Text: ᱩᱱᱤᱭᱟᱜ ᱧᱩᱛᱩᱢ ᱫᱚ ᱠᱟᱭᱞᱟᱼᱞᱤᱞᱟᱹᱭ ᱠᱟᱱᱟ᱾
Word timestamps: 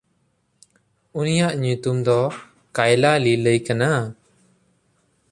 ᱩᱱᱤᱭᱟᱜ 1.19 1.53
ᱧᱩᱛᱩᱢ 1.61 1.97
ᱫᱚ 2.05 2.19
ᱠᱟᱭᱞᱟᱼᱞᱤᱞᱟᱹᱭ 2.75 3.59
ᱠᱟᱱᱟ᱾ 3.67 3.89